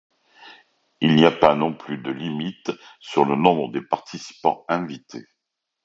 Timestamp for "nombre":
3.35-3.67